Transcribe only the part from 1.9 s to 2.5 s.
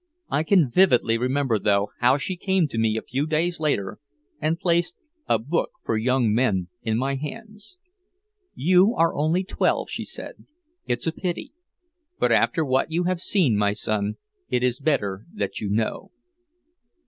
how she